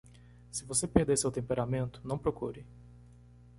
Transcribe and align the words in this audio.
Se 0.49 0.65
você 0.65 0.87
perder 0.87 1.15
seu 1.15 1.31
temperamento,? 1.31 2.01
não 2.03 2.17
procure. 2.17 2.65